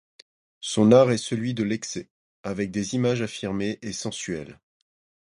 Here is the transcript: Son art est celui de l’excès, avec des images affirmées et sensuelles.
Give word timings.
Son 0.61 0.91
art 0.93 1.11
est 1.11 1.19
celui 1.19 1.53
de 1.53 1.61
l’excès, 1.61 2.09
avec 2.41 2.71
des 2.71 2.95
images 2.95 3.21
affirmées 3.21 3.77
et 3.83 3.93
sensuelles. 3.93 4.59